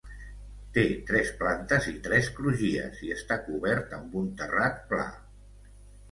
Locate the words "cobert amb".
3.49-4.17